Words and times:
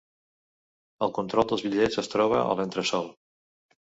El 1.07 1.11
control 1.17 1.45
dels 1.51 1.65
bitllets 1.67 2.01
es 2.03 2.11
troba 2.13 2.39
al 2.45 2.63
entresòl. 2.65 3.13